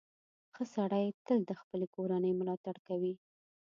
•ښه 0.53 0.63
سړی 0.75 1.05
تل 1.25 1.39
د 1.45 1.51
خپلې 1.61 1.87
کورنۍ 1.95 2.31
ملاتړ 2.39 2.75
کوي. 2.87 3.13